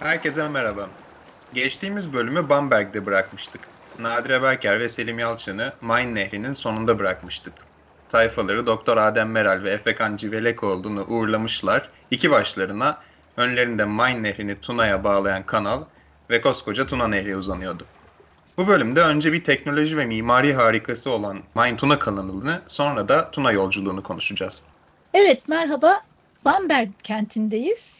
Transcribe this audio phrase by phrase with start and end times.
[0.00, 0.88] Herkese merhaba.
[1.54, 3.60] Geçtiğimiz bölümü Bamberg'de bırakmıştık.
[3.98, 7.54] Nadire Berker ve Selim Yalçın'ı Main Nehri'nin sonunda bırakmıştık.
[8.08, 11.88] Sayfaları Doktor Adem Meral ve Efekan Civelekoğlu'nu uğurlamışlar.
[12.10, 12.98] İki başlarına
[13.36, 15.82] önlerinde Main Nehri'ni Tuna'ya bağlayan kanal
[16.30, 17.84] ve koskoca Tuna Nehri uzanıyordu.
[18.56, 23.52] Bu bölümde önce bir teknoloji ve mimari harikası olan Main Tuna kanalını sonra da Tuna
[23.52, 24.64] yolculuğunu konuşacağız.
[25.14, 26.00] Evet merhaba.
[26.44, 27.97] Bamberg kentindeyiz.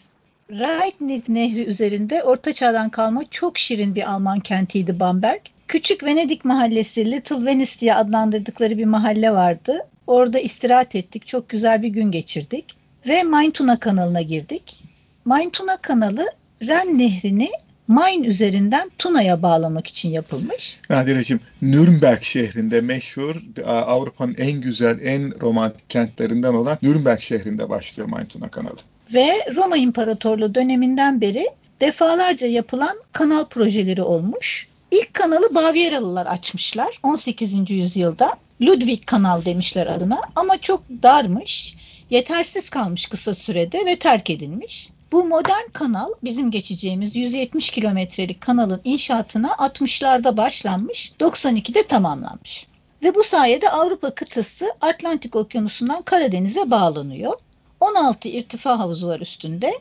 [0.50, 5.40] Reitniv Nehri üzerinde Orta Çağ'dan kalma çok şirin bir Alman kentiydi Bamberg.
[5.68, 9.78] Küçük Venedik mahallesi Little Venice diye adlandırdıkları bir mahalle vardı.
[10.06, 11.26] Orada istirahat ettik.
[11.26, 12.64] Çok güzel bir gün geçirdik.
[13.08, 14.84] Ve Main Tuna kanalına girdik.
[15.24, 16.26] Main Tuna kanalı
[16.68, 17.50] Ren Nehri'ni
[17.88, 20.80] Main üzerinden Tuna'ya bağlamak için yapılmış.
[20.90, 28.26] Nadireciğim, Nürnberg şehrinde meşhur Avrupa'nın en güzel, en romantik kentlerinden olan Nürnberg şehrinde başlıyor Main
[28.26, 28.78] Tuna kanalı
[29.14, 31.46] ve Roma İmparatorluğu döneminden beri
[31.80, 34.68] defalarca yapılan kanal projeleri olmuş.
[34.90, 37.70] İlk kanalı Bavyeralılar açmışlar 18.
[37.70, 38.32] yüzyılda.
[38.62, 41.74] Ludwig kanal demişler adına ama çok darmış,
[42.10, 44.88] yetersiz kalmış kısa sürede ve terk edilmiş.
[45.12, 52.66] Bu modern kanal bizim geçeceğimiz 170 kilometrelik kanalın inşaatına 60'larda başlanmış, 92'de tamamlanmış.
[53.02, 57.34] Ve bu sayede Avrupa kıtası Atlantik Okyanusu'ndan Karadeniz'e bağlanıyor.
[57.80, 59.72] 16 irtifa havuzu var üstünde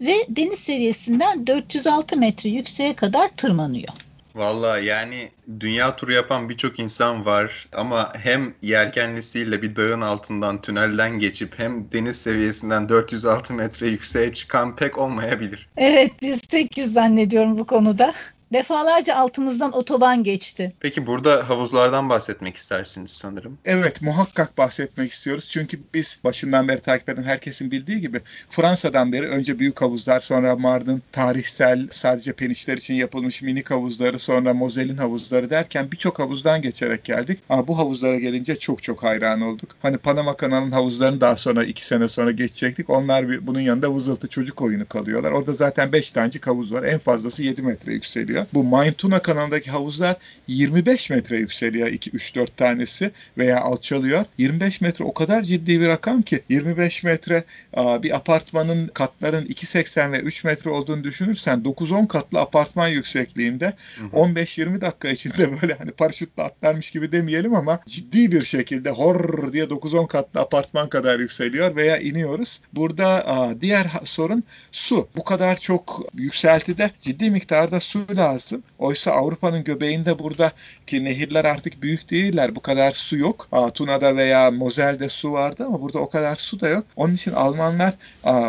[0.00, 3.88] ve deniz seviyesinden 406 metre yükseğe kadar tırmanıyor.
[4.34, 5.30] Valla yani
[5.60, 11.92] dünya turu yapan birçok insan var ama hem yelkenlisiyle bir dağın altından tünelden geçip hem
[11.92, 15.68] deniz seviyesinden 406 metre yükseğe çıkan pek olmayabilir.
[15.76, 18.12] Evet biz tekiz zannediyorum bu konuda.
[18.54, 20.72] Defalarca altımızdan otoban geçti.
[20.80, 23.58] Peki burada havuzlardan bahsetmek istersiniz sanırım.
[23.64, 25.48] Evet muhakkak bahsetmek istiyoruz.
[25.52, 30.56] Çünkü biz başından beri takip eden herkesin bildiği gibi Fransa'dan beri önce büyük havuzlar sonra
[30.56, 37.04] Mardin tarihsel sadece penişler için yapılmış minik havuzları sonra Mozel'in havuzları derken birçok havuzdan geçerek
[37.04, 37.38] geldik.
[37.48, 39.68] Ama bu havuzlara gelince çok çok hayran olduk.
[39.82, 42.90] Hani Panama kanalının havuzlarını daha sonra iki sene sonra geçecektik.
[42.90, 45.32] Onlar bunun yanında vızıltı çocuk oyunu kalıyorlar.
[45.32, 46.82] Orada zaten 5 tanecik havuz var.
[46.82, 48.43] En fazlası 7 metre yükseliyor.
[48.54, 50.16] Bu Main Tuna kanalındaki havuzlar
[50.48, 54.24] 25 metre yükseliyor 2-3-4 tanesi veya alçalıyor.
[54.38, 57.44] 25 metre o kadar ciddi bir rakam ki 25 metre
[57.76, 63.72] bir apartmanın katların 2.80 ve 3 metre olduğunu düşünürsen 9-10 katlı apartman yüksekliğinde
[64.12, 69.64] 15-20 dakika içinde böyle hani paraşütle atlarmış gibi demeyelim ama ciddi bir şekilde hor diye
[69.64, 72.60] 9-10 katlı apartman kadar yükseliyor veya iniyoruz.
[72.72, 73.24] Burada
[73.60, 75.08] diğer sorun su.
[75.16, 78.62] Bu kadar çok yükseltide ciddi miktarda su lazım lazım.
[78.78, 80.52] Oysa Avrupa'nın göbeğinde burada
[80.86, 82.56] ki nehirler artık büyük değiller.
[82.56, 83.48] Bu kadar su yok.
[83.74, 86.84] Tuna'da veya Mozel'de su vardı ama burada o kadar su da yok.
[86.96, 87.94] Onun için Almanlar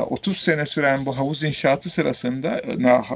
[0.09, 2.61] 30 sene süren bu havuz inşaatı sırasında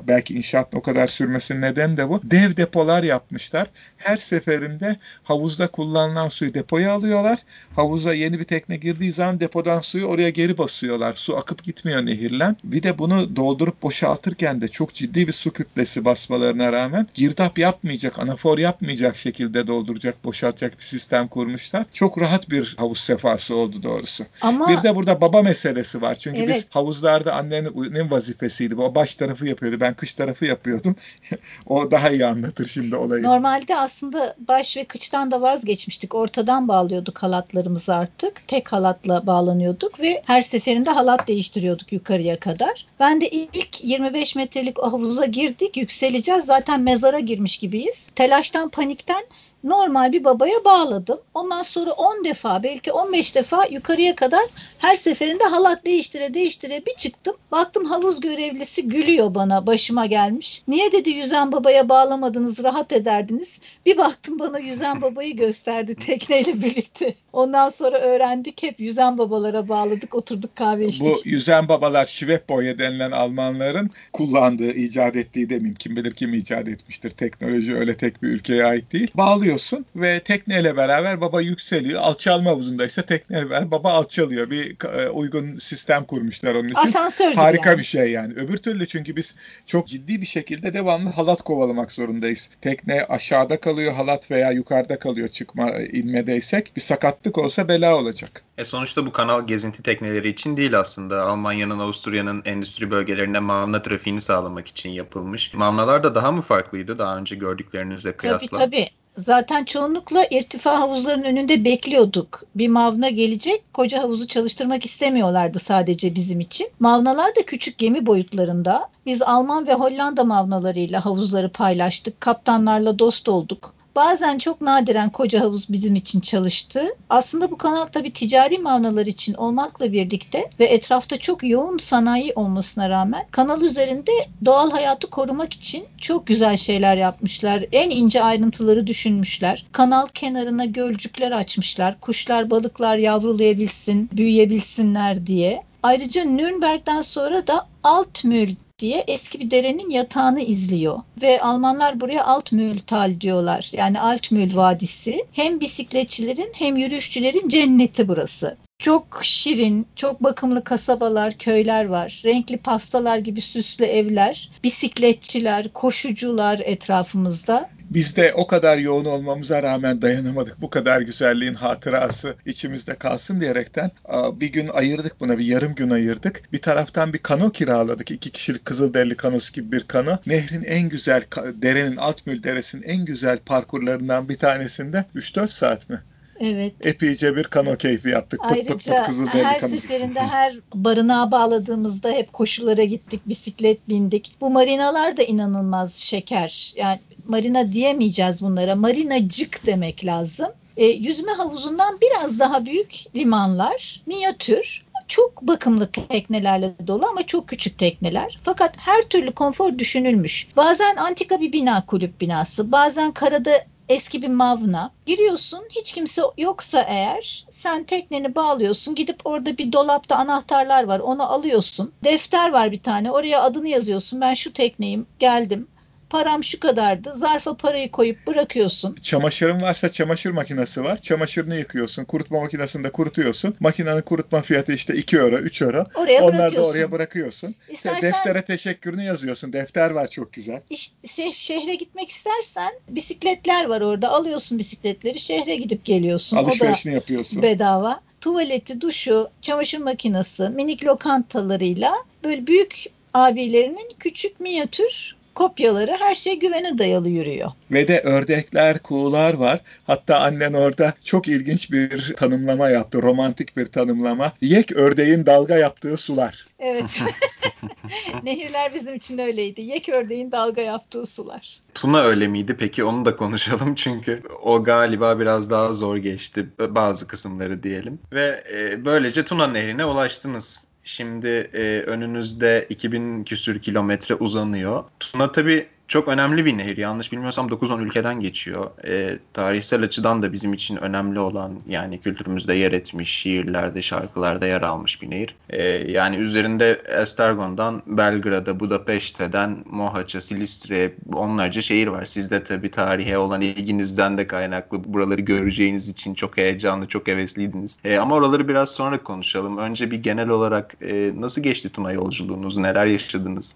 [0.08, 2.22] belki inşaatın o kadar sürmesinin nedeni de bu.
[2.24, 3.68] Dev depolar yapmışlar.
[3.98, 7.40] Her seferinde havuzda kullanılan suyu depoya alıyorlar.
[7.76, 11.14] Havuza yeni bir tekne girdiği zaman depodan suyu oraya geri basıyorlar.
[11.14, 12.58] Su akıp gitmiyor nehirlen.
[12.64, 17.60] Bir de bunu doldurup boşaltırken de çok ciddi bir su kütlesi basmalarını olmalarına rağmen girdap
[17.60, 21.86] yapmayacak, anafor yapmayacak şekilde dolduracak, boşaltacak bir sistem kurmuşlar.
[21.94, 24.26] Çok rahat bir havuz sefası oldu doğrusu.
[24.42, 26.16] Ama, bir de burada baba meselesi var.
[26.16, 26.56] Çünkü evet.
[26.56, 28.76] biz havuzlarda annenin vazifesiydi.
[28.76, 29.78] O baş tarafı yapıyordu.
[29.80, 30.96] Ben kış tarafı yapıyordum.
[31.66, 33.24] o daha iyi anlatır şimdi olayı.
[33.24, 36.16] Normalde aslında baş ve kıçtan da vazgeçmiştik.
[36.16, 38.48] Ortadan bağlıyorduk halatlarımızı artık.
[38.48, 42.86] Tek halatla bağlanıyorduk ve her seferinde halat değiştiriyorduk yukarıya kadar.
[43.00, 45.78] Ben de ilk 25 metrelik havuza girdik.
[45.78, 48.08] Yükseleceğiz zaten mezara girmiş gibiyiz.
[48.16, 49.24] Telaştan, panikten
[49.64, 51.20] normal bir babaya bağladım.
[51.34, 54.42] Ondan sonra 10 defa belki 15 defa yukarıya kadar
[54.78, 57.36] her seferinde halat değiştire değiştire bir çıktım.
[57.52, 60.64] Baktım havuz görevlisi gülüyor bana başıma gelmiş.
[60.68, 63.60] Niye dedi yüzen babaya bağlamadınız rahat ederdiniz.
[63.86, 67.14] Bir baktım bana yüzen babayı gösterdi tekneyle birlikte.
[67.34, 71.08] Ondan sonra öğrendik hep yüzen babalara bağladık oturduk kahve içtik.
[71.08, 77.12] Bu yüzen babalar Schwebboye denilen Almanların kullandığı icat ettiği demeyeyim kim bilir kim icat etmiştir.
[77.12, 79.12] Teknoloji öyle tek bir ülkeye ait değil.
[79.16, 82.02] Bağlıyor alıyorsun ve tekneyle beraber baba yükseliyor.
[82.02, 84.50] Alçalma havuzundaysa tekneyle beraber baba alçalıyor.
[84.50, 86.80] Bir e, uygun sistem kurmuşlar onun için.
[86.80, 87.80] Asansör Harika yani.
[87.80, 88.34] bir şey yani.
[88.34, 89.36] Öbür türlü çünkü biz
[89.66, 92.50] çok ciddi bir şekilde devamlı halat kovalamak zorundayız.
[92.62, 96.72] Tekne aşağıda kalıyor halat veya yukarıda kalıyor çıkma inmedeysek.
[96.76, 98.44] Bir sakatlık olsa bela olacak.
[98.58, 101.22] E sonuçta bu kanal gezinti tekneleri için değil aslında.
[101.22, 105.54] Almanya'nın, Avusturya'nın endüstri bölgelerinde mamla trafiğini sağlamak için yapılmış.
[105.54, 108.58] Mamlalar da daha mı farklıydı daha önce gördüklerinize kıyasla?
[108.58, 108.99] Tabii tabii.
[109.18, 112.44] Zaten çoğunlukla irtifa havuzlarının önünde bekliyorduk.
[112.56, 116.68] Bir mavna gelecek, koca havuzu çalıştırmak istemiyorlardı sadece bizim için.
[116.80, 118.90] Mavnalar da küçük gemi boyutlarında.
[119.06, 122.22] Biz Alman ve Hollanda mavnalarıyla havuzları paylaştık.
[122.22, 123.74] Kaptanlarla dost olduk.
[124.00, 126.84] Bazen çok nadiren koca havuz bizim için çalıştı.
[127.10, 132.90] Aslında bu kanal tabii ticari mavnalar için olmakla birlikte ve etrafta çok yoğun sanayi olmasına
[132.90, 134.12] rağmen kanal üzerinde
[134.46, 137.66] doğal hayatı korumak için çok güzel şeyler yapmışlar.
[137.72, 139.66] En ince ayrıntıları düşünmüşler.
[139.72, 142.00] Kanal kenarına gölcükler açmışlar.
[142.00, 145.64] Kuşlar, balıklar yavrulayabilsin, büyüyebilsinler diye.
[145.84, 151.00] Ayrıca Nürnberg'den sonra da Altmühl diye eski bir derenin yatağını izliyor.
[151.22, 153.70] Ve Almanlar buraya Altmühltal diyorlar.
[153.74, 155.26] Yani Altmühl Vadisi.
[155.32, 158.58] Hem bisikletçilerin hem yürüyüşçülerin cenneti burası.
[158.80, 162.22] Çok şirin, çok bakımlı kasabalar, köyler var.
[162.26, 167.70] Renkli pastalar gibi süslü evler, bisikletçiler, koşucular etrafımızda.
[167.90, 170.62] Biz de o kadar yoğun olmamıza rağmen dayanamadık.
[170.62, 173.92] Bu kadar güzelliğin hatırası içimizde kalsın diyerekten
[174.34, 176.54] bir gün ayırdık buna, bir yarım gün ayırdık.
[176.54, 178.12] Bir taraftan bir kano kiraladık.
[178.12, 180.18] iki kişilik Kızılderili kanosu gibi bir kano.
[180.26, 181.24] Nehrin en güzel,
[181.54, 186.00] derenin, Altmül Deresi'nin en güzel parkurlarından bir tanesinde 3-4 saat mi?
[186.40, 186.74] Evet.
[186.82, 188.40] Epeyce bir kano keyfi yaptık.
[188.44, 189.82] Pıt Ayrıca pıt pıt Kızılderili her kanosu.
[189.82, 194.36] seferinde her barınağa bağladığımızda hep koşulara gittik, bisiklet bindik.
[194.42, 196.74] Bu marinalar da inanılmaz şeker.
[196.76, 198.76] Yani marina diyemeyeceğiz bunlara.
[198.76, 200.48] Marinacık demek lazım.
[200.78, 207.78] E, yüzme havuzundan biraz daha büyük limanlar, minyatür, çok bakımlı teknelerle dolu ama çok küçük
[207.78, 208.40] tekneler.
[208.44, 210.48] Fakat her türlü konfor düşünülmüş.
[210.58, 213.52] Bazen antika bir bina kulüp binası, bazen karada
[213.90, 214.92] eski bir mavna.
[215.06, 221.32] Giriyorsun hiç kimse yoksa eğer sen tekneni bağlıyorsun gidip orada bir dolapta anahtarlar var onu
[221.32, 221.92] alıyorsun.
[222.04, 225.68] Defter var bir tane oraya adını yazıyorsun ben şu tekneyim geldim
[226.10, 227.14] param şu kadardı.
[227.16, 228.96] Zarfa parayı koyup bırakıyorsun.
[228.96, 231.02] Çamaşırın varsa çamaşır makinesi var.
[231.02, 232.06] Çamaşırını yıkıyorsun.
[232.06, 233.56] Kurutma makinesinde kurutuyorsun.
[233.60, 235.86] Makinenin kurutma fiyatı işte 2 euro, 3 euro.
[235.96, 237.56] Oraya Onları da oraya bırakıyorsun.
[237.70, 239.54] İstersen, Deftere teşekkürünü yazıyorsun.
[239.54, 240.62] Defter var çok güzel.
[240.70, 244.10] Işte, şehre gitmek istersen bisikletler var orada.
[244.10, 246.38] Alıyorsun bisikletleri şehre gidip geliyorsun.
[246.38, 247.44] Alışverişini yapıyorsun.
[247.44, 256.40] Bedava tuvaleti, duşu, çamaşır makinesi, minik lokantalarıyla böyle büyük abilerinin küçük minyatür kopyaları her şey
[256.40, 257.52] güvene dayalı yürüyor.
[257.72, 259.60] Ve de ördekler, kuğular var.
[259.88, 263.02] Hatta annen orada çok ilginç bir tanımlama yaptı.
[263.02, 264.34] Romantik bir tanımlama.
[264.42, 266.46] Yek ördeğin dalga yaptığı sular.
[266.60, 267.04] Evet.
[268.24, 269.62] Nehirler bizim için öyleydi.
[269.62, 271.60] Yek ördeğin dalga yaptığı sular.
[271.74, 272.56] Tuna öyle miydi?
[272.60, 278.00] Peki onu da konuşalım çünkü o galiba biraz daha zor geçti bazı kısımları diyelim.
[278.12, 280.69] Ve e, böylece Tuna Nehri'ne ulaştınız.
[280.84, 284.84] Şimdi e, önünüzde 2000 küsür kilometre uzanıyor.
[285.00, 286.78] Tuna tabii çok önemli bir nehir.
[286.78, 288.70] Yanlış bilmiyorsam 9-10 ülkeden geçiyor.
[288.88, 294.62] E, tarihsel açıdan da bizim için önemli olan yani kültürümüzde yer etmiş, şiirlerde, şarkılarda yer
[294.62, 295.36] almış bir nehir.
[295.50, 302.06] E, yani üzerinde Estergon'dan Belgrad'a, Budapeşte'den Mohaç'a, Silistre'ye onlarca şehir var.
[302.06, 307.78] Sizde tabii tarihe olan ilginizden de kaynaklı buraları göreceğiniz için çok heyecanlı, çok hevesliydiniz.
[307.86, 309.58] E, ama oraları biraz sonra konuşalım.
[309.58, 312.58] Önce bir genel olarak e, nasıl geçti Tuna yolculuğunuz?
[312.58, 313.56] Neler yaşadınız?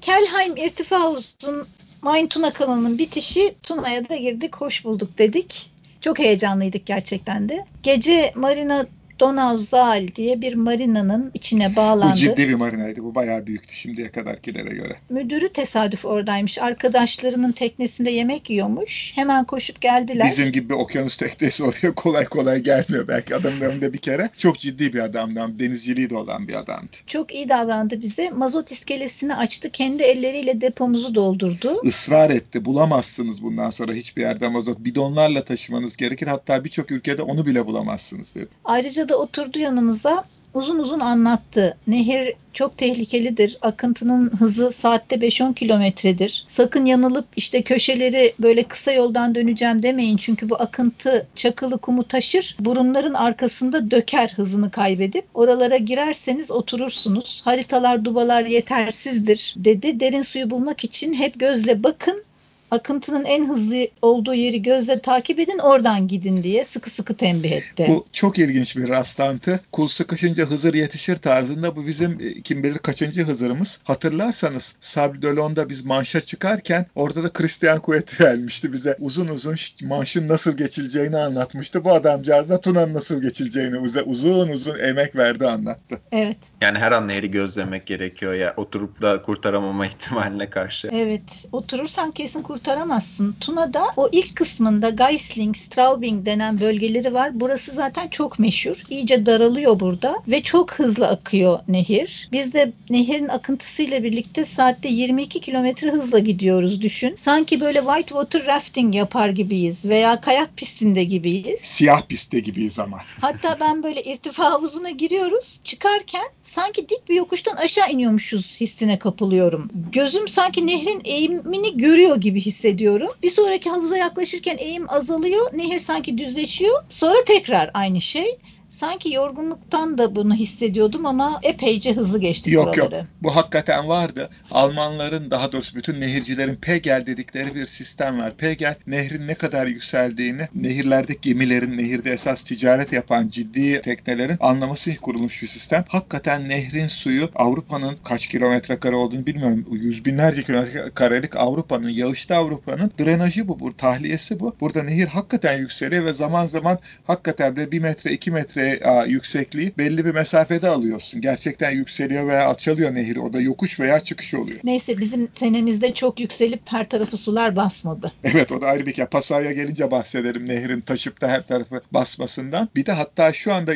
[0.00, 1.66] Kelheim irtifa havuzun
[2.02, 5.70] Main Tuna kanalının bitişi Tuna'ya da girdik, hoş bulduk dedik.
[6.00, 7.64] Çok heyecanlıydık gerçekten de.
[7.82, 8.86] Gece Marina
[9.20, 12.12] Donauzaal diye bir marinanın içine bağlandı.
[12.12, 13.04] Bu ciddi bir marinaydı.
[13.04, 14.96] Bu bayağı büyüktü şimdiye kadarkilere göre.
[15.10, 16.58] Müdürü tesadüf oradaymış.
[16.58, 19.12] Arkadaşlarının teknesinde yemek yiyormuş.
[19.14, 20.26] Hemen koşup geldiler.
[20.26, 23.08] Bizim gibi bir okyanus teknesi oraya kolay kolay gelmiyor.
[23.08, 24.30] Belki adamın önünde bir kere.
[24.38, 25.58] Çok ciddi bir adamdan.
[25.58, 26.96] Denizciliği de olan bir adamdı.
[27.06, 28.30] Çok iyi davrandı bize.
[28.30, 29.70] Mazot iskelesini açtı.
[29.70, 31.80] Kendi elleriyle depomuzu doldurdu.
[31.84, 32.64] Israr etti.
[32.64, 34.78] Bulamazsınız bundan sonra hiçbir yerde mazot.
[34.78, 36.26] Bidonlarla taşımanız gerekir.
[36.26, 38.48] Hatta birçok ülkede onu bile bulamazsınız dedi.
[38.64, 40.24] Ayrıca da oturdu yanımıza
[40.54, 41.76] uzun uzun anlattı.
[41.86, 43.58] Nehir çok tehlikelidir.
[43.62, 46.44] Akıntının hızı saatte 5-10 kilometredir.
[46.48, 50.16] Sakın yanılıp işte köşeleri böyle kısa yoldan döneceğim demeyin.
[50.16, 52.56] Çünkü bu akıntı çakılı kumu taşır.
[52.60, 55.24] Burunların arkasında döker hızını kaybedip.
[55.34, 57.42] Oralara girerseniz oturursunuz.
[57.44, 60.00] Haritalar, dubalar yetersizdir dedi.
[60.00, 62.24] Derin suyu bulmak için hep gözle bakın
[62.70, 67.86] akıntının en hızlı olduğu yeri gözle takip edin oradan gidin diye sıkı sıkı tembih etti.
[67.88, 69.60] Bu çok ilginç bir rastlantı.
[69.72, 73.80] Kul sıkışınca Hızır yetişir tarzında bu bizim e, kim bilir kaçıncı Hızır'ımız.
[73.84, 78.96] Hatırlarsanız Sabre biz manşa çıkarken orada da Christian Kuvvet gelmişti bize.
[79.00, 81.84] Uzun uzun manşın nasıl geçileceğini anlatmıştı.
[81.84, 86.00] Bu adamcağız da Tuna'nın nasıl geçileceğini bize uzun uzun emek verdi anlattı.
[86.12, 86.36] Evet.
[86.60, 90.88] Yani her an nehri gözlemek gerekiyor ya oturup da kurtaramama ihtimaline karşı.
[90.92, 91.46] Evet.
[91.52, 93.36] Oturursan kesin kurtaramazsın kurtaramazsın.
[93.40, 97.30] Tuna'da o ilk kısmında Geisling, Straubing denen bölgeleri var.
[97.34, 98.82] Burası zaten çok meşhur.
[98.90, 102.28] İyice daralıyor burada ve çok hızlı akıyor nehir.
[102.32, 107.14] Biz de nehirin akıntısıyla birlikte saatte 22 kilometre hızla gidiyoruz düşün.
[107.16, 111.60] Sanki böyle whitewater rafting yapar gibiyiz veya kayak pistinde gibiyiz.
[111.60, 112.98] Siyah pistte gibiyiz ama.
[113.20, 115.60] Hatta ben böyle irtifa havuzuna giriyoruz.
[115.64, 119.70] Çıkarken sanki dik bir yokuştan aşağı iniyormuşuz hissine kapılıyorum.
[119.92, 123.08] Gözüm sanki nehrin eğimini görüyor gibi hissediyorum.
[123.22, 125.50] Bir sonraki havuza yaklaşırken eğim azalıyor.
[125.52, 126.84] Nehir sanki düzleşiyor.
[126.88, 128.38] Sonra tekrar aynı şey
[128.80, 132.96] sanki yorgunluktan da bunu hissediyordum ama epeyce hızlı geçtik yok, buraları.
[132.96, 134.30] Yok bu hakikaten vardı.
[134.50, 138.36] Almanların daha doğrusu bütün nehircilerin Pegel dedikleri bir sistem var.
[138.36, 145.00] Pegel nehrin ne kadar yükseldiğini, nehirlerdeki gemilerin, nehirde esas ticaret yapan ciddi teknelerin anlaması için
[145.00, 145.84] kurulmuş bir sistem.
[145.88, 149.66] Hakikaten nehrin suyu Avrupa'nın kaç kilometre kare olduğunu bilmiyorum.
[149.72, 154.56] Yüz binlerce kilometre karelik Avrupa'nın, yağışlı Avrupa'nın drenajı bu, bu, tahliyesi bu.
[154.60, 158.67] Burada nehir hakikaten yükseliyor ve zaman zaman hakikaten bir metre, iki metre
[159.06, 161.20] yüksekliği belli bir mesafede alıyorsun.
[161.20, 163.16] Gerçekten yükseliyor veya alçalıyor nehir.
[163.16, 164.60] O da yokuş veya çıkış oluyor.
[164.64, 168.12] Neyse bizim senemizde çok yükselip her tarafı sular basmadı.
[168.24, 169.08] Evet o da ayrı bir hikaye.
[169.08, 172.68] Pasaya gelince bahsederim nehrin taşıp da her tarafı basmasından.
[172.76, 173.74] Bir de hatta şu anda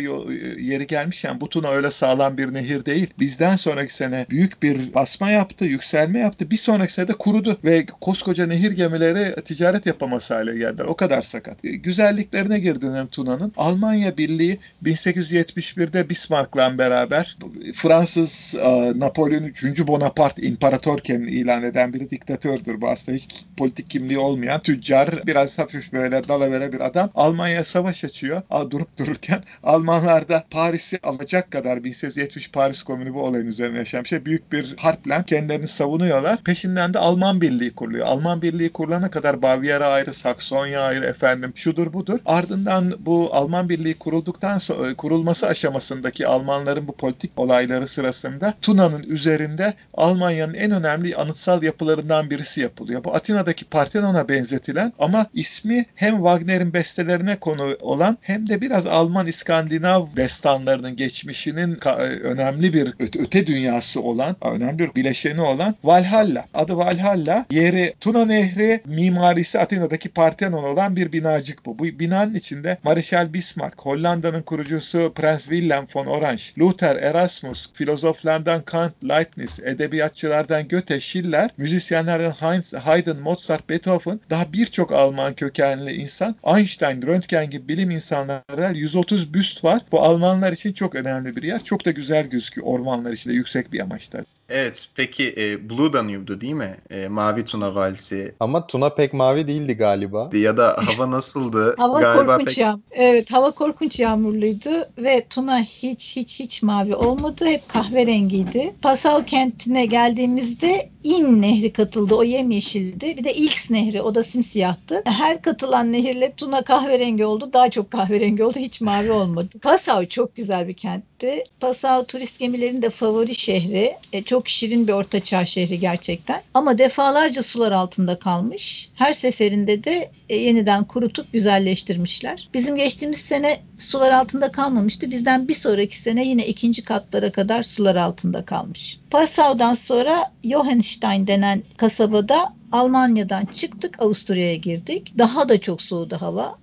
[0.58, 3.06] yeri gelmişken bu Tuna öyle sağlam bir nehir değil.
[3.20, 6.50] Bizden sonraki sene büyük bir basma yaptı, yükselme yaptı.
[6.50, 10.84] Bir sonraki sene de kurudu ve koskoca nehir gemileri ticaret yapamaz hale geldiler.
[10.84, 11.58] O kadar sakat.
[11.62, 13.52] Güzelliklerine geri dönelim Tuna'nın.
[13.56, 17.36] Almanya Birliği 1871'de Bismarck'la beraber
[17.74, 19.86] Fransız e, Napolyon 3.
[19.86, 22.80] Bonaparte imparatorken ilan eden bir diktatördür.
[22.80, 27.10] Bu aslında hiç politik kimliği olmayan tüccar, biraz hafif böyle dalavere bir adam.
[27.14, 28.42] Almanya savaş açıyor.
[28.70, 34.24] Durup dururken Almanlar da Paris'i alacak kadar 1870 Paris Komünü bu olayın üzerine yaşayan şey
[34.24, 36.42] büyük bir harple kendilerini savunuyorlar.
[36.42, 38.06] Peşinden de Alman Birliği kuruluyor.
[38.06, 42.18] Alman Birliği kurulana kadar Bavyera ayrı, Saksonya ayrı efendim şudur budur.
[42.26, 49.74] Ardından bu Alman Birliği kurulduktan sonra kurulması aşamasındaki Almanların bu politik olayları sırasında Tuna'nın üzerinde
[49.94, 53.04] Almanya'nın en önemli anıtsal yapılarından birisi yapılıyor.
[53.04, 59.26] Bu Atina'daki Partenon'a benzetilen ama ismi hem Wagner'in bestelerine konu olan hem de biraz Alman
[59.26, 66.44] İskandinav destanlarının geçmişinin e, önemli bir öte dünyası olan, önemli bir bileşeni olan Valhalla.
[66.54, 67.46] Adı Valhalla.
[67.50, 71.78] Yeri Tuna Nehri, mimarisi Atina'daki Partenon olan bir binacık bu.
[71.78, 78.62] Bu binanın içinde Marshal Bismarck, Hollanda'nın kurucu kurucusu Prens Wilhelm von Orange, Luther, Erasmus, filozoflardan
[78.62, 86.36] Kant, Leibniz, edebiyatçılardan Goethe, Schiller, müzisyenlerden Heinz, Haydn, Mozart, Beethoven, daha birçok Alman kökenli insan,
[86.56, 89.82] Einstein, Röntgen gibi bilim insanları 130 büst var.
[89.92, 91.64] Bu Almanlar için çok önemli bir yer.
[91.64, 94.24] Çok da güzel gözüküyor ormanlar içinde yüksek bir amaçta.
[94.48, 96.76] Evet peki e, Blue Danube'du değil mi?
[96.90, 98.34] E, mavi Tuna Valsi.
[98.40, 100.30] Ama Tuna pek mavi değildi galiba.
[100.32, 101.74] Ya da hava nasıldı?
[101.78, 102.58] hava galiba korkunç pek...
[102.58, 102.78] yağ.
[102.90, 107.44] Evet hava korkunç yağmurluydu ve Tuna hiç hiç hiç mavi olmadı.
[107.46, 108.74] Hep kahverengiydi.
[108.82, 112.14] Passau kentine geldiğimizde İn Nehri katıldı.
[112.14, 113.16] O yemyeşildi.
[113.16, 114.02] Bir de Ilks Nehri.
[114.02, 115.02] O da simsiyahtı.
[115.04, 117.50] Her katılan nehirle Tuna kahverengi oldu.
[117.52, 118.58] Daha çok kahverengi oldu.
[118.58, 119.58] Hiç mavi olmadı.
[119.62, 121.44] Passau çok güzel bir kentti.
[121.60, 123.96] Passau turist gemilerinin de favori şehri.
[124.12, 126.42] E, çok şirin bir ortaçağ şehri gerçekten.
[126.54, 128.90] Ama defalarca sular altında kalmış.
[128.94, 132.48] Her seferinde de e, yeniden kurutup güzelleştirmişler.
[132.54, 135.10] Bizim geçtiğimiz sene sular altında kalmamıştı.
[135.10, 138.98] Bizden bir sonraki sene yine ikinci katlara kadar sular altında kalmış.
[139.10, 145.14] Passau'dan sonra Johannstein denen kasabada Almanya'dan çıktık Avusturya'ya girdik.
[145.18, 146.58] Daha da çok soğudu hava.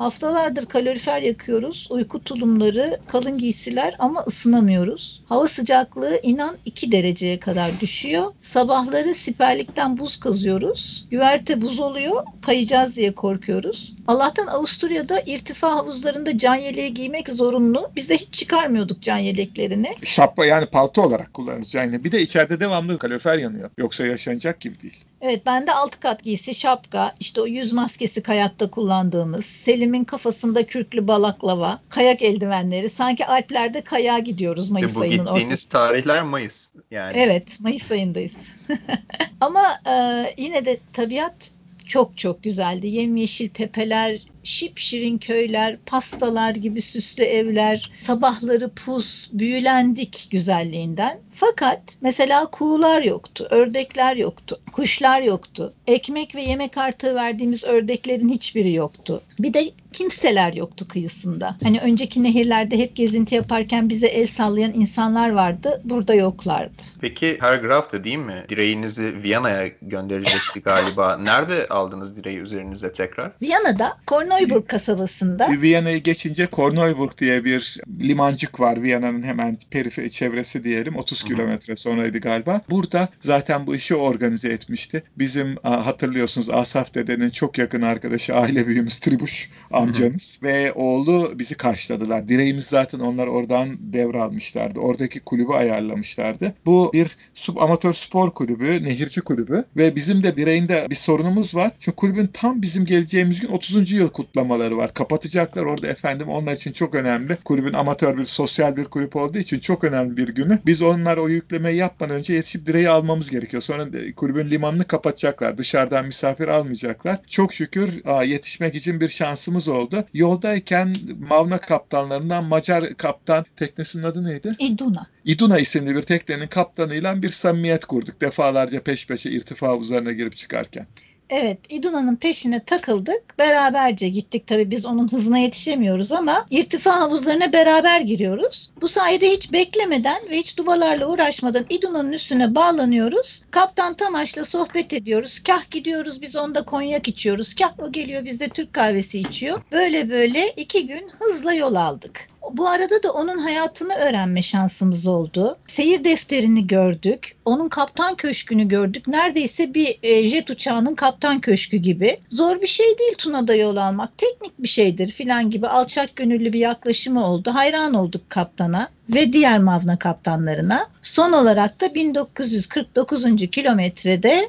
[0.00, 1.88] Haftalardır kalorifer yakıyoruz.
[1.90, 5.22] Uyku tulumları, kalın giysiler ama ısınamıyoruz.
[5.26, 8.32] Hava sıcaklığı inan 2 dereceye kadar düşüyor.
[8.42, 11.06] Sabahları siperlikten buz kazıyoruz.
[11.10, 12.22] Güverte buz oluyor.
[12.42, 13.94] Kayacağız diye korkuyoruz.
[14.06, 17.90] Allah'tan Avusturya'da irtifa havuzlarında can yeleği giymek zorunlu.
[17.96, 19.96] Biz de hiç çıkarmıyorduk can yeleklerini.
[20.04, 22.04] Şapka yani palto olarak kullanırız can yeleği.
[22.04, 23.70] Bir de içeride devamlı kalorifer yanıyor.
[23.78, 25.04] Yoksa yaşanacak gibi değil.
[25.20, 31.08] Evet bende altı kat giysi, şapka, işte o yüz maskesi kayakta kullandığımız, Selim'in kafasında kürklü
[31.08, 32.88] balaklava, kayak eldivenleri.
[32.88, 35.68] Sanki Alplerde kayağa gidiyoruz Mayıs e bu ayının gittiğiniz ortası.
[35.68, 37.18] tarihler Mayıs yani.
[37.18, 38.32] Evet Mayıs ayındayız.
[39.40, 41.50] Ama e, yine de tabiat
[41.86, 42.86] çok çok güzeldi.
[42.86, 51.18] Yemyeşil tepeler, şipşirin köyler, pastalar gibi süslü evler, sabahları pus, büyülendik güzelliğinden.
[51.32, 55.74] Fakat mesela kuğular yoktu, ördekler yoktu, kuşlar yoktu.
[55.86, 59.22] Ekmek ve yemek artığı verdiğimiz ördeklerin hiçbiri yoktu.
[59.38, 61.56] Bir de kimseler yoktu kıyısında.
[61.62, 65.80] Hani önceki nehirlerde hep gezinti yaparken bize el sallayan insanlar vardı.
[65.84, 66.82] Burada yoklardı.
[67.00, 68.44] Peki her grafta değil mi?
[68.48, 71.16] Direğinizi Viyana'ya gönderecekti galiba.
[71.22, 73.32] Nerede aldınız direği üzerinize tekrar?
[73.42, 73.98] Viyana'da
[74.30, 75.48] Korneuburg kasabasında.
[75.62, 78.82] Viyana'yı geçince Korneuburg diye bir limancık var.
[78.82, 80.96] Viyana'nın hemen periferi çevresi diyelim.
[80.96, 82.60] 30 kilometre sonraydı galiba.
[82.70, 85.02] Burada zaten bu işi organize etmişti.
[85.18, 92.28] Bizim hatırlıyorsunuz Asaf dedenin çok yakın arkadaşı aile büyüğümüz Tribuş amcanız ve oğlu bizi karşıladılar.
[92.28, 94.80] Direğimiz zaten onlar oradan devralmışlardı.
[94.80, 96.54] Oradaki kulübü ayarlamışlardı.
[96.66, 101.70] Bu bir sub amatör spor kulübü, nehirci kulübü ve bizim de direğinde bir sorunumuz var.
[101.80, 103.92] Çünkü kulübün tam bizim geleceğimiz gün 30.
[103.92, 104.94] yıl kutlamaları var.
[104.94, 107.36] Kapatacaklar orada efendim onlar için çok önemli.
[107.44, 110.58] Kulübün amatör bir sosyal bir kulüp olduğu için çok önemli bir günü.
[110.66, 113.62] Biz onlar o yüklemeyi yapmadan önce yetişip direği almamız gerekiyor.
[113.62, 113.86] Sonra
[114.16, 115.58] kulübün limanını kapatacaklar.
[115.58, 117.20] Dışarıdan misafir almayacaklar.
[117.26, 120.04] Çok şükür yetişmek için bir şansımız oldu.
[120.14, 120.96] Yoldayken
[121.28, 124.56] Mavna kaptanlarından Macar kaptan teknesinin adı neydi?
[124.58, 125.06] İduna.
[125.24, 128.20] İduna isimli bir teknenin kaptanıyla bir samimiyet kurduk.
[128.20, 130.86] Defalarca peş peşe irtifa havuzlarına girip çıkarken.
[131.30, 133.38] Evet, İduna'nın peşine takıldık.
[133.38, 134.46] Beraberce gittik.
[134.46, 138.70] Tabii biz onun hızına yetişemiyoruz ama irtifa havuzlarına beraber giriyoruz.
[138.80, 143.42] Bu sayede hiç beklemeden ve hiç dubalarla uğraşmadan İduna'nın üstüne bağlanıyoruz.
[143.50, 145.40] Kaptan Tamaş'la sohbet ediyoruz.
[145.46, 147.54] Kah gidiyoruz biz onda konyak içiyoruz.
[147.54, 149.62] Kah o geliyor bizde Türk kahvesi içiyor.
[149.72, 152.30] Böyle böyle iki gün hızla yol aldık.
[152.52, 155.56] Bu arada da onun hayatını öğrenme şansımız oldu.
[155.66, 157.36] Seyir defterini gördük.
[157.44, 159.08] Onun kaptan köşkünü gördük.
[159.08, 162.18] Neredeyse bir e, jet uçağının kaptan köşkü gibi.
[162.30, 164.18] Zor bir şey değil Tuna'da yol almak.
[164.18, 167.50] Teknik bir şeydir filan gibi alçak gönüllü bir yaklaşımı oldu.
[167.54, 170.86] Hayran olduk kaptana ve diğer Mavna kaptanlarına.
[171.02, 173.24] Son olarak da 1949.
[173.52, 174.48] kilometrede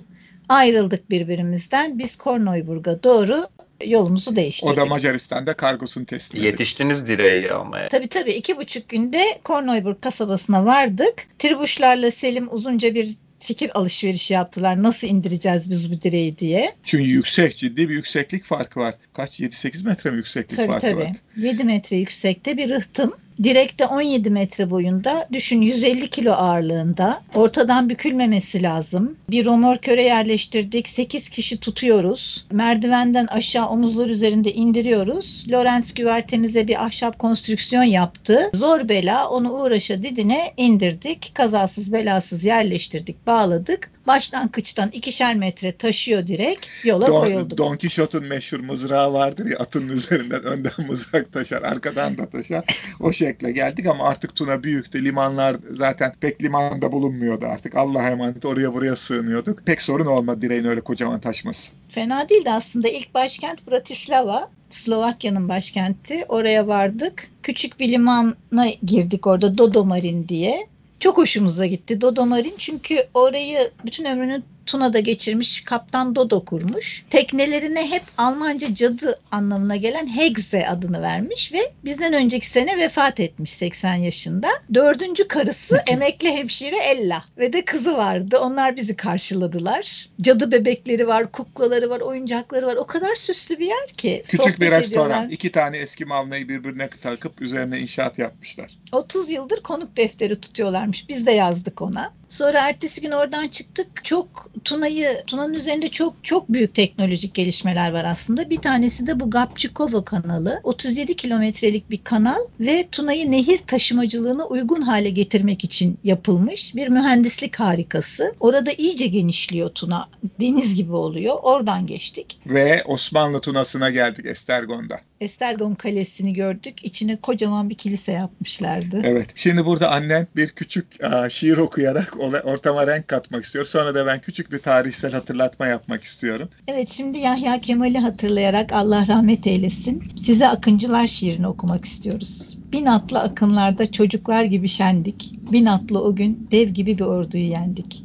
[0.49, 1.99] ayrıldık birbirimizden.
[1.99, 3.47] Biz Korneuburg'a doğru
[3.85, 4.73] yolumuzu değiştirdik.
[4.73, 6.47] O da Macaristan'da kargosunu teslim etti.
[6.47, 7.89] Yetiştiniz direği almaya.
[7.89, 8.31] Tabii tabii.
[8.31, 11.39] iki buçuk günde Korneuburg kasabasına vardık.
[11.39, 14.83] Tribuşlarla Selim uzunca bir fikir alışverişi yaptılar.
[14.83, 16.75] Nasıl indireceğiz biz bu direği diye.
[16.83, 18.95] Çünkü yüksek ciddi bir yükseklik farkı var.
[19.13, 21.01] Kaç 7-8 metre mi yükseklik tabii, farkı tabii.
[21.01, 21.11] var?
[21.37, 23.13] 7 metre yüksekte bir rıhtım.
[23.43, 27.21] Direkte 17 metre boyunda, düşün 150 kilo ağırlığında.
[27.33, 29.17] Ortadan bükülmemesi lazım.
[29.29, 30.89] Bir romorköre yerleştirdik.
[30.89, 32.45] 8 kişi tutuyoruz.
[32.51, 35.45] Merdivenden aşağı omuzlar üzerinde indiriyoruz.
[35.51, 38.49] Lorenz güvertemize bir ahşap konstrüksiyon yaptı.
[38.53, 41.31] Zor bela onu uğraşa didine indirdik.
[41.33, 43.91] Kazasız belasız yerleştirdik, bağladık.
[44.07, 46.65] Baştan kıçtan ikişer metre taşıyor direkt.
[46.83, 47.57] Yola Don, koyulduk.
[47.57, 52.63] Don Quixote'un meşhur mızrağı vardır ya atın üzerinden önden mızrak taşar, arkadan da taşar.
[52.99, 55.05] O şekle geldik ama artık Tuna büyüktü.
[55.05, 57.75] Limanlar zaten pek limanda bulunmuyordu artık.
[57.75, 59.65] Allah'a emanet oraya buraya sığınıyorduk.
[59.65, 61.71] Pek sorun olmadı direğin öyle kocaman taşması.
[61.89, 62.87] Fena değildi aslında.
[62.87, 64.49] İlk başkent Bratislava.
[64.69, 66.25] Slovakya'nın başkenti.
[66.29, 67.27] Oraya vardık.
[67.43, 70.67] Küçük bir limana girdik orada Dodomarin diye.
[70.99, 77.05] Çok hoşumuza gitti Dodomarin çünkü orayı bütün ömrünü Tuna'da geçirmiş Kaptan Dodo kurmuş.
[77.09, 83.49] Teknelerine hep Almanca cadı anlamına gelen Hexe adını vermiş ve bizden önceki sene vefat etmiş
[83.49, 84.49] 80 yaşında.
[84.73, 88.39] Dördüncü karısı emekli hemşire Ella ve de kızı vardı.
[88.39, 90.09] Onlar bizi karşıladılar.
[90.21, 92.75] Cadı bebekleri var, kuklaları var, oyuncakları var.
[92.75, 94.23] O kadar süslü bir yer ki.
[94.25, 94.81] Küçük bir restoran.
[94.81, 95.27] ediyorlar.
[95.29, 98.77] İki tane eski mavnayı birbirine takıp üzerine inşaat yapmışlar.
[98.91, 101.09] 30 yıldır konuk defteri tutuyorlarmış.
[101.09, 102.13] Biz de yazdık ona.
[102.31, 104.05] Sonra ertesi gün oradan çıktık.
[104.05, 108.49] Çok Tuna'yı Tuna'nın üzerinde çok çok büyük teknolojik gelişmeler var aslında.
[108.49, 110.59] Bir tanesi de bu Gapçikova kanalı.
[110.63, 117.55] 37 kilometrelik bir kanal ve Tuna'yı nehir taşımacılığına uygun hale getirmek için yapılmış bir mühendislik
[117.55, 118.35] harikası.
[118.39, 120.07] Orada iyice genişliyor Tuna.
[120.39, 121.35] Deniz gibi oluyor.
[121.41, 122.39] Oradan geçtik.
[122.45, 124.99] Ve Osmanlı Tunası'na geldik Estergon'da.
[125.21, 126.85] Estergon Kalesi'ni gördük.
[126.85, 129.01] İçine kocaman bir kilise yapmışlardı.
[129.03, 129.29] Evet.
[129.35, 133.65] Şimdi burada annen bir küçük aa, şiir okuyarak ortama renk katmak istiyor.
[133.65, 136.49] Sonra da ben küçük bir tarihsel hatırlatma yapmak istiyorum.
[136.67, 140.03] Evet şimdi Yahya Kemal'i hatırlayarak Allah rahmet eylesin.
[140.25, 142.57] Size Akıncılar şiirini okumak istiyoruz.
[142.71, 145.33] Bin atlı akınlarda çocuklar gibi şendik.
[145.51, 148.03] Bin atlı o gün dev gibi bir orduyu yendik.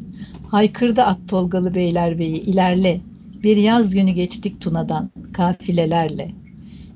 [0.50, 3.00] Haykırdı Ak Tolgalı Beylerbeyi ilerle.
[3.42, 6.45] Bir yaz günü geçtik Tuna'dan kafilelerle.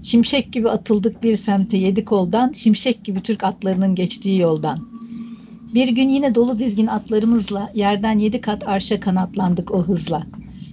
[0.02, 4.88] Şimşek gibi atıldık bir semte yedi koldan, şimşek gibi Türk atlarının geçtiği yoldan.
[5.74, 10.26] Bir gün yine dolu dizgin atlarımızla yerden yedi kat arşa kanatlandık o hızla.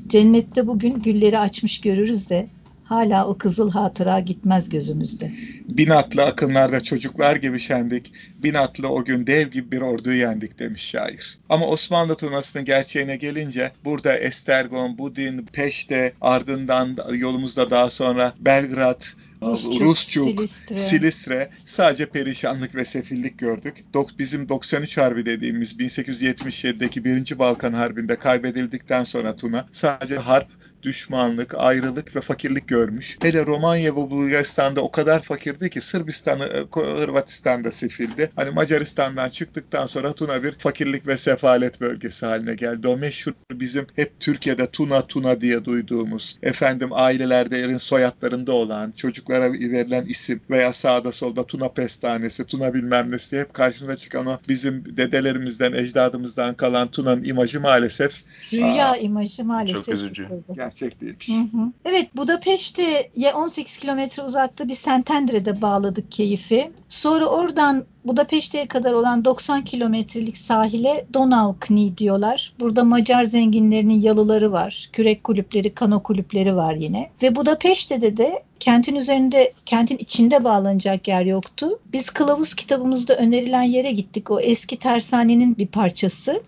[0.08, 2.48] Cennette bugün gülleri açmış görürüz de
[2.88, 5.32] Hala o kızıl hatıra gitmez gözümüzde.
[5.70, 10.60] Bin atlı akınlarda çocuklar gibi şendik, bin atlı o gün dev gibi bir orduyu yendik
[10.60, 11.40] demiş şair.
[11.50, 19.02] Ama Osmanlı turnasının gerçeğine gelince burada Estergon, Budin, Peşte, ardından yolumuzda daha sonra Belgrad,
[19.42, 20.78] Rusçuk, Rusçuk, Silistre.
[20.78, 23.86] Silistre sadece perişanlık ve sefillik gördük.
[24.20, 27.40] Bizim 93 Harbi dediğimiz 1877'deki 1.
[27.40, 30.48] Balkan Harbi'nde kaybedildikten sonra Tuna sadece harp,
[30.84, 33.18] düşmanlık, ayrılık ve fakirlik görmüş.
[33.22, 38.32] Hele Romanya ve Bulgaristan'da o kadar fakirdi ki Sırbistan'ı, e, Hırvatistan'da sefildi.
[38.36, 42.88] Hani Macaristan'dan çıktıktan sonra Tuna bir fakirlik ve sefalet bölgesi haline geldi.
[42.88, 50.06] O meşhur bizim hep Türkiye'de Tuna Tuna diye duyduğumuz, efendim ailelerde soyadlarında olan, çocuklara verilen
[50.06, 55.74] isim veya sağda solda Tuna Pestanesi, Tuna bilmem nesi hep karşımıza çıkan o bizim dedelerimizden,
[55.74, 59.86] ecdadımızdan kalan Tuna'nın imajı maalesef Rüya Aa, imajı maalesef.
[59.86, 60.22] çok üzücü.
[60.22, 60.54] yıkıldı.
[60.80, 61.30] Gerçek değilmiş.
[61.30, 61.72] Hı hı.
[61.86, 66.72] Evet Budapeşte'ye 18 kilometre uzakta bir Sentendre'de bağladık keyfi.
[66.90, 72.54] Sonra oradan Budapeşte'ye kadar olan 90 kilometrelik sahile Donaukni diyorlar.
[72.60, 74.90] Burada Macar zenginlerinin yalıları var.
[74.94, 77.10] Kürek kulüpleri, kano kulüpleri var yine.
[77.22, 81.80] Ve Budapeşte'de de kentin üzerinde, kentin içinde bağlanacak yer yoktu.
[81.94, 84.32] Biz kılavuz kitabımızda önerilen yere gittik.
[84.32, 86.42] O eski tersanenin bir parçası.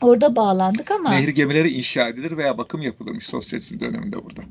[0.00, 1.10] Orada bağlandık ama...
[1.10, 4.42] Nehir gemileri inşa edilir veya bakım yapılırmış sosyalizm döneminde burada.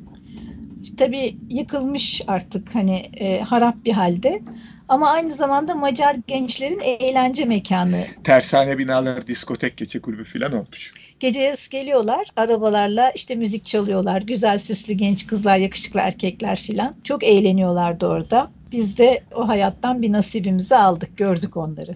[0.98, 4.42] tabii yıkılmış artık hani e, harap bir halde.
[4.90, 8.08] Ama aynı zamanda Macar gençlerin eğlence mekanı.
[8.24, 10.94] Tersane binalar, diskotek, gece kulübü falan olmuş.
[11.20, 14.22] Gece yarısı geliyorlar arabalarla işte müzik çalıyorlar.
[14.22, 16.94] Güzel süslü genç kızlar, yakışıklı erkekler filan.
[17.04, 18.52] Çok eğleniyorlardı orada.
[18.72, 21.96] Biz de o hayattan bir nasibimizi aldık, gördük onları.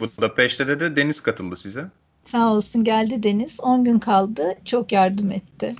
[0.00, 1.84] Budapeşte'de de Deniz katıldı size.
[2.34, 3.60] Sağ olsun geldi Deniz.
[3.60, 4.54] 10 gün kaldı.
[4.64, 5.74] Çok yardım etti.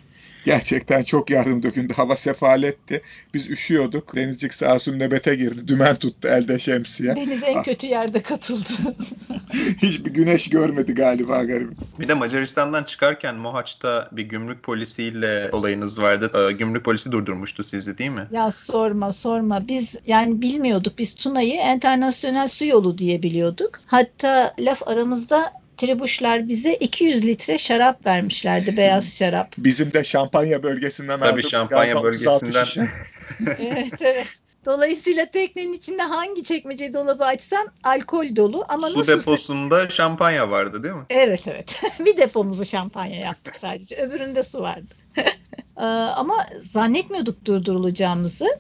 [0.44, 1.92] Gerçekten çok yardım dökündü.
[1.92, 3.02] Hava sefaletti.
[3.34, 4.16] Biz üşüyorduk.
[4.16, 5.68] Denizcik sağ olsun nöbete girdi.
[5.68, 7.16] Dümen tuttu elde şemsiye.
[7.16, 7.64] Deniz en Ah.
[7.64, 8.68] kötü yerde katıldı.
[9.82, 11.76] Hiçbir güneş görmedi galiba garibim.
[12.00, 16.30] Bir de Macaristan'dan çıkarken Mohaç'ta bir gümrük polisiyle olayınız vardı.
[16.48, 18.26] Ee, Gümrük polisi durdurmuştu sizi değil mi?
[18.32, 19.68] Ya sorma sorma.
[19.68, 20.98] Biz yani bilmiyorduk.
[20.98, 23.80] Biz Tuna'yı internasyonel su yolu diye biliyorduk.
[23.86, 28.76] Hatta laf aramızda Tribuşlar bize 200 litre şarap vermişlerdi.
[28.76, 29.54] Beyaz şarap.
[29.58, 32.88] Bizim de şampanya bölgesinden Tabii aldığımız şampanya galiba 36 bölgesinden.
[33.58, 34.26] evet evet.
[34.66, 40.82] Dolayısıyla teknenin içinde hangi çekmece dolabı açsan alkol dolu ama Su nasıl deposunda şampanya vardı
[40.82, 41.04] değil mi?
[41.10, 41.80] Evet evet.
[42.00, 43.96] bir depomuzu şampanya yaptık sadece.
[43.96, 44.94] Öbüründe su vardı.
[45.78, 45.84] Ee,
[46.16, 48.58] Ama zannetmiyorduk durdurulacağımızı.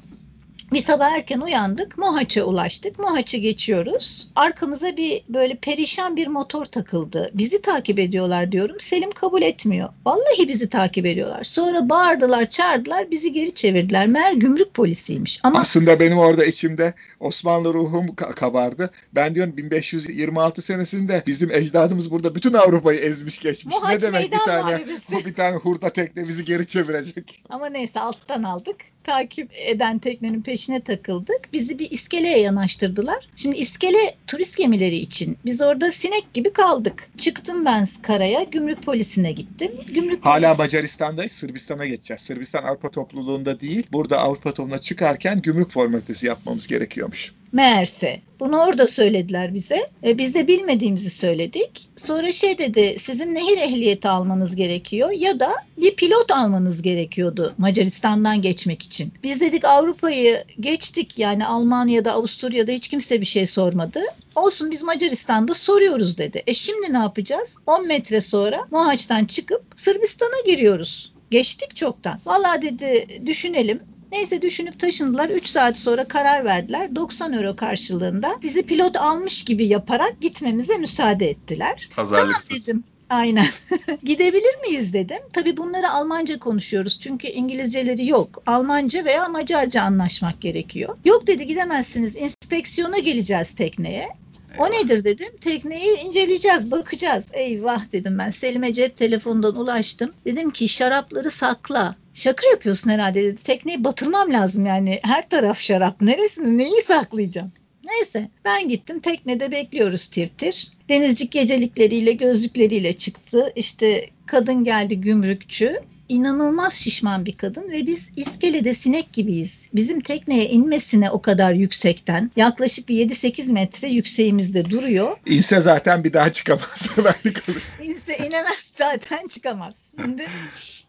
[0.72, 1.98] Bir sabah erken uyandık.
[1.98, 2.98] Mohaç'a ulaştık.
[2.98, 4.28] Mohaç'ı geçiyoruz.
[4.36, 7.30] Arkamıza bir böyle perişan bir motor takıldı.
[7.34, 8.76] Bizi takip ediyorlar diyorum.
[8.80, 9.88] Selim kabul etmiyor.
[10.06, 11.44] Vallahi bizi takip ediyorlar.
[11.44, 13.10] Sonra bağırdılar, çağırdılar.
[13.10, 14.06] Bizi geri çevirdiler.
[14.06, 15.40] Meğer gümrük polisiymiş.
[15.42, 18.90] Ama Aslında benim orada içimde Osmanlı ruhum ka- kabardı.
[19.14, 23.74] Ben diyorum 1526 senesinde bizim ecdadımız burada bütün Avrupa'yı ezmiş geçmiş.
[23.76, 24.84] Mohaç ne demek bir tane
[25.26, 27.42] bir tane hurda tekne bizi geri çevirecek.
[27.48, 28.76] Ama neyse alttan aldık.
[29.04, 31.48] Takip eden teknenin peşine takıldık.
[31.52, 33.28] Bizi bir iskeleye yanaştırdılar.
[33.36, 35.38] Şimdi iskele turist gemileri için.
[35.44, 37.10] Biz orada sinek gibi kaldık.
[37.18, 38.42] Çıktım ben karaya.
[38.42, 39.72] Gümrük polisine gittim.
[39.94, 41.32] Gümrük Hala polisi- Macaristan'dayız.
[41.32, 42.20] Sırbistan'a geçeceğiz.
[42.22, 43.86] Sırbistan Avrupa topluluğunda değil.
[43.92, 47.32] Burada Avrupa topluluğuna çıkarken gümrük formalitesi yapmamız gerekiyormuş.
[47.54, 48.20] Meğerse.
[48.40, 49.86] Bunu orada söylediler bize.
[50.04, 51.88] E, biz de bilmediğimizi söyledik.
[51.96, 58.42] Sonra şey dedi sizin nehir ehliyeti almanız gerekiyor ya da bir pilot almanız gerekiyordu Macaristan'dan
[58.42, 59.12] geçmek için.
[59.22, 64.00] Biz dedik Avrupa'yı geçtik yani Almanya'da Avusturya'da hiç kimse bir şey sormadı.
[64.34, 66.42] Olsun biz Macaristan'da soruyoruz dedi.
[66.46, 67.54] E şimdi ne yapacağız?
[67.66, 71.14] 10 metre sonra Mohaç'tan çıkıp Sırbistan'a giriyoruz.
[71.30, 72.20] Geçtik çoktan.
[72.26, 73.80] Vallahi dedi düşünelim.
[74.14, 75.28] Neyse düşünüp taşındılar.
[75.28, 76.94] 3 saat sonra karar verdiler.
[76.94, 81.88] 90 euro karşılığında bizi pilot almış gibi yaparak gitmemize müsaade ettiler.
[81.96, 82.48] Pazarlıksız.
[82.48, 82.84] Tamam dedim.
[83.10, 83.46] Aynen.
[84.02, 85.18] Gidebilir miyiz dedim.
[85.32, 87.00] Tabii bunları Almanca konuşuyoruz.
[87.00, 88.42] Çünkü İngilizceleri yok.
[88.46, 90.96] Almanca veya Macarca anlaşmak gerekiyor.
[91.04, 92.16] Yok dedi gidemezsiniz.
[92.16, 94.08] İnspeksiyona geleceğiz tekneye.
[94.58, 95.28] O nedir dedim.
[95.40, 97.30] Tekneyi inceleyeceğiz, bakacağız.
[97.32, 98.30] Eyvah dedim ben.
[98.30, 100.10] Selim'e cep telefonundan ulaştım.
[100.24, 101.96] Dedim ki şarapları sakla.
[102.14, 103.42] Şaka yapıyorsun herhalde dedi.
[103.42, 105.00] Tekneyi batırmam lazım yani.
[105.02, 106.00] Her taraf şarap.
[106.00, 107.52] Neresini, neyi saklayacağım?
[107.84, 110.70] Neyse ben gittim teknede bekliyoruz tir tir.
[110.88, 113.52] Denizcik gecelikleriyle gözlükleriyle çıktı.
[113.56, 115.80] İşte kadın geldi gümrükçü.
[116.08, 119.68] İnanılmaz şişman bir kadın ve biz iskelede sinek gibiyiz.
[119.74, 125.16] Bizim tekneye inmesine o kadar yüksekten yaklaşık bir 7-8 metre yükseğimizde duruyor.
[125.26, 126.82] İnse zaten bir daha çıkamaz.
[126.96, 127.62] Belli kalır.
[127.82, 129.74] İnse inemez zaten çıkamaz.
[130.00, 130.26] Şimdi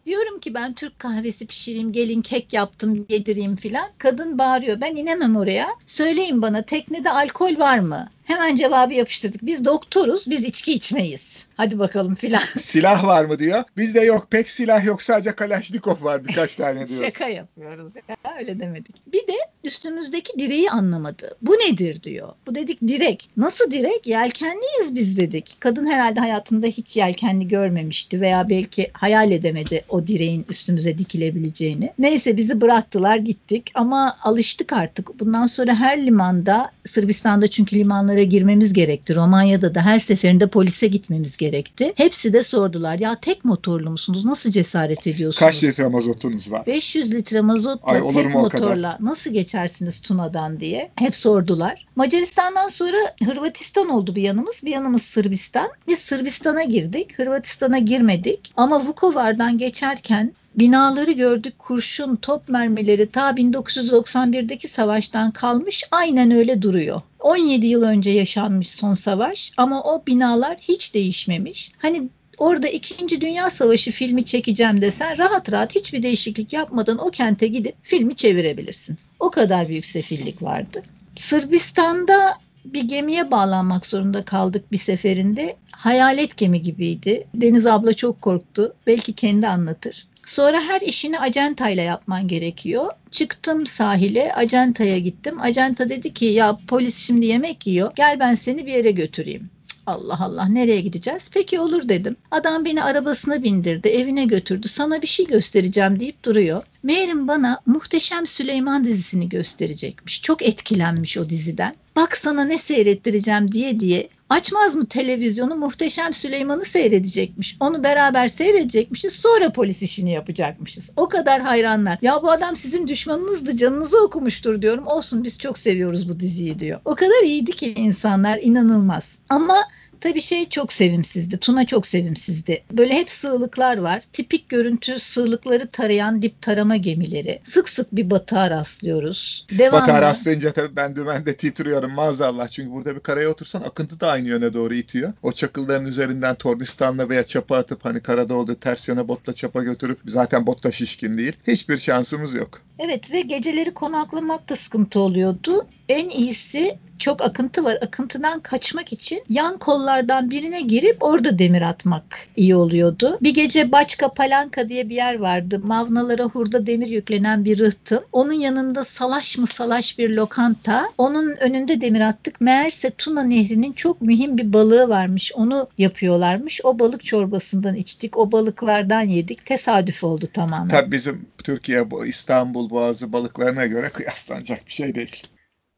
[0.06, 3.88] Diyorum ki ben Türk kahvesi pişireyim, gelin kek yaptım, yedireyim filan.
[3.98, 4.80] Kadın bağırıyor.
[4.80, 5.68] Ben inemem oraya.
[5.86, 8.08] Söyleyin bana teknede alkol var mı?
[8.26, 9.42] Hemen cevabı yapıştırdık.
[9.42, 11.46] Biz doktoruz, biz içki içmeyiz.
[11.56, 12.42] Hadi bakalım filan.
[12.58, 13.64] Silah var mı diyor.
[13.76, 17.04] Bizde yok pek silah yok sadece Kalaşnikov var birkaç tane diyor.
[17.04, 19.12] Şaka yapıyoruz ya öyle demedik.
[19.12, 19.32] Bir de
[19.64, 21.36] üstümüzdeki direği anlamadı.
[21.42, 22.32] Bu nedir diyor.
[22.46, 23.30] Bu dedik direk.
[23.36, 24.06] Nasıl direk?
[24.06, 25.56] Yelkenliyiz biz dedik.
[25.60, 31.92] Kadın herhalde hayatında hiç yelkenli görmemişti veya belki hayal edemedi o direğin üstümüze dikilebileceğini.
[31.98, 35.20] Neyse bizi bıraktılar gittik ama alıştık artık.
[35.20, 37.76] Bundan sonra her limanda Sırbistan'da çünkü
[38.16, 39.16] limanlara girmemiz gerekti.
[39.16, 41.92] Romanya'da da her seferinde polise gitmemiz gerekti.
[41.96, 44.24] Hepsi de sordular ya tek motorlu musunuz?
[44.24, 45.38] Nasıl cesaret ediyorsunuz?
[45.38, 46.66] Kaç litre mazotunuz var?
[46.66, 51.86] 500 litre mazotla Ay, tek motorla nasıl geçersiniz Tuna'dan diye hep sordular.
[51.96, 54.62] Macaristan'dan sonra Hırvatistan oldu bir yanımız.
[54.64, 55.68] Bir yanımız Sırbistan.
[55.88, 57.18] Biz Sırbistan'a girdik.
[57.18, 58.52] Hırvatistan'a girmedik.
[58.56, 61.58] Ama Vukovar'dan geçerken binaları gördük.
[61.58, 65.84] Kurşun, top mermileri ta 1991'deki savaştan kalmış.
[65.90, 67.00] Aynen öyle duruyor.
[67.20, 71.72] 17 yıl önce yaşanmış son savaş ama o binalar hiç değişmemiş.
[71.78, 73.20] Hani orada 2.
[73.20, 78.98] Dünya Savaşı filmi çekeceğim desen rahat rahat hiçbir değişiklik yapmadan o kente gidip filmi çevirebilirsin.
[79.20, 80.82] O kadar büyük sefillik vardı.
[81.16, 82.38] Sırbistan'da
[82.72, 85.56] bir gemiye bağlanmak zorunda kaldık bir seferinde.
[85.72, 87.26] Hayalet gemi gibiydi.
[87.34, 88.74] Deniz abla çok korktu.
[88.86, 90.06] Belki kendi anlatır.
[90.26, 92.86] Sonra her işini acentayla yapman gerekiyor.
[93.10, 95.40] Çıktım sahile, acentaya gittim.
[95.40, 97.92] Acenta dedi ki ya polis şimdi yemek yiyor.
[97.96, 99.50] Gel ben seni bir yere götüreyim.
[99.86, 101.30] Allah Allah nereye gideceğiz?
[101.34, 102.16] Peki olur dedim.
[102.30, 104.68] Adam beni arabasına bindirdi, evine götürdü.
[104.68, 106.62] Sana bir şey göstereceğim deyip duruyor.
[106.82, 110.22] Meğerim bana Muhteşem Süleyman dizisini gösterecekmiş.
[110.22, 111.74] Çok etkilenmiş o diziden.
[111.96, 114.08] Bak sana ne seyrettireceğim diye diye.
[114.30, 117.56] Açmaz mı televizyonu Muhteşem Süleyman'ı seyredecekmiş.
[117.60, 119.12] Onu beraber seyredecekmişiz.
[119.12, 120.90] Sonra polis işini yapacakmışız.
[120.96, 121.98] O kadar hayranlar.
[122.02, 124.86] Ya bu adam sizin düşmanınızdı canınızı okumuştur diyorum.
[124.86, 126.80] Olsun biz çok seviyoruz bu diziyi diyor.
[126.84, 129.18] O kadar iyiydi ki insanlar inanılmaz.
[129.28, 129.56] Ama
[130.00, 131.38] Tabii şey çok sevimsizdi.
[131.38, 132.62] Tuna çok sevimsizdi.
[132.72, 134.02] Böyle hep sığlıklar var.
[134.12, 137.40] Tipik görüntü sığlıkları tarayan dip tarama gemileri.
[137.44, 139.46] Sık sık bir batığa rastlıyoruz.
[139.58, 139.82] Devamlı.
[139.82, 142.48] Batar rastlayınca tabii ben dümende titriyorum maazallah.
[142.48, 145.12] Çünkü burada bir karaya otursan akıntı da aynı yöne doğru itiyor.
[145.22, 149.98] O çakılların üzerinden tornistanla veya çapa atıp hani karada olduğu ters yöne botla çapa götürüp
[150.06, 151.32] zaten bot da şişkin değil.
[151.46, 152.60] Hiçbir şansımız yok.
[152.78, 155.66] Evet ve geceleri konaklamak da sıkıntı oluyordu.
[155.88, 157.78] En iyisi çok akıntı var.
[157.82, 162.04] Akıntıdan kaçmak için yan kollardan birine girip orada demir atmak
[162.36, 163.18] iyi oluyordu.
[163.22, 165.60] Bir gece Başka Palanka diye bir yer vardı.
[165.64, 168.04] Mavnalara hurda demir yüklenen bir rıhtım.
[168.12, 170.88] Onun yanında salaş mı salaş bir lokanta.
[170.98, 172.40] Onun önünde demir attık.
[172.40, 175.32] Meğerse Tuna Nehri'nin çok mühim bir balığı varmış.
[175.34, 176.60] Onu yapıyorlarmış.
[176.64, 178.16] O balık çorbasından içtik.
[178.16, 179.46] O balıklardan yedik.
[179.46, 180.68] Tesadüf oldu tamamen.
[180.68, 185.22] Tabii bizim Türkiye bu İstanbul Boğazı balıklarına göre kıyaslanacak bir şey değil.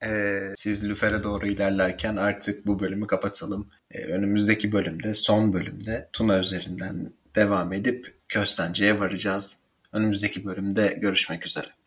[0.04, 3.70] Ee, siz Lüfer'e doğru ilerlerken artık bu bölümü kapatalım.
[3.90, 9.56] Ee, önümüzdeki bölümde, son bölümde Tuna üzerinden devam edip Köstence'ye varacağız.
[9.92, 11.77] Önümüzdeki bölümde görüşmek üzere.